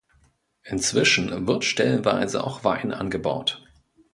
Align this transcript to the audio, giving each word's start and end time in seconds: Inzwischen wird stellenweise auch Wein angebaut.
Inzwischen 0.63 1.45
wird 1.45 1.63
stellenweise 1.63 2.43
auch 2.43 2.63
Wein 2.63 2.91
angebaut. 2.91 3.63